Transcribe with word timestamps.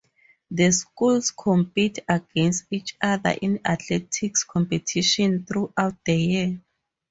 The 0.49 0.71
schools 0.71 1.29
compete 1.29 1.99
against 2.09 2.63
each 2.71 2.97
other 2.99 3.35
in 3.39 3.59
athletic 3.63 4.33
competition 4.47 5.45
throughout 5.45 5.95
the 6.03 6.15
year. 6.15 6.61